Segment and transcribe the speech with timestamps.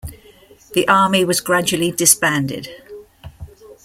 [0.73, 2.69] The army was gradually disbanded.